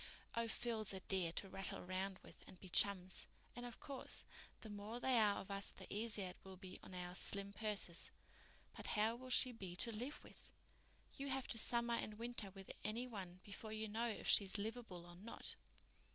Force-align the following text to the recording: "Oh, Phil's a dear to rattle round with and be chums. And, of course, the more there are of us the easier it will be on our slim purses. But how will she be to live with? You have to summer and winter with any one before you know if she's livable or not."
"Oh, 0.33 0.47
Phil's 0.47 0.93
a 0.93 0.99
dear 1.01 1.31
to 1.33 1.47
rattle 1.47 1.81
round 1.85 2.17
with 2.23 2.43
and 2.47 2.59
be 2.59 2.69
chums. 2.69 3.27
And, 3.55 3.67
of 3.67 3.79
course, 3.79 4.25
the 4.61 4.69
more 4.71 4.99
there 4.99 5.21
are 5.23 5.39
of 5.39 5.51
us 5.51 5.71
the 5.71 5.85
easier 5.93 6.29
it 6.29 6.37
will 6.43 6.57
be 6.57 6.79
on 6.81 6.95
our 6.95 7.13
slim 7.13 7.53
purses. 7.53 8.09
But 8.75 8.87
how 8.97 9.15
will 9.15 9.29
she 9.29 9.51
be 9.51 9.75
to 9.75 9.91
live 9.91 10.23
with? 10.23 10.53
You 11.17 11.27
have 11.29 11.47
to 11.49 11.57
summer 11.59 11.93
and 11.93 12.17
winter 12.17 12.49
with 12.49 12.71
any 12.83 13.05
one 13.05 13.41
before 13.43 13.73
you 13.73 13.87
know 13.87 14.07
if 14.07 14.27
she's 14.27 14.57
livable 14.57 15.05
or 15.05 15.17
not." 15.17 15.55